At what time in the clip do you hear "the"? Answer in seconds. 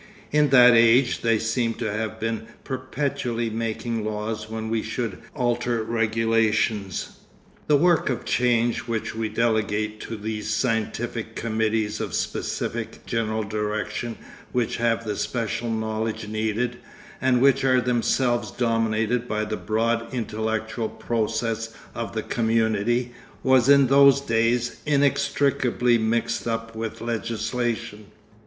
7.67-7.75, 15.05-15.15, 19.45-19.55, 22.13-22.23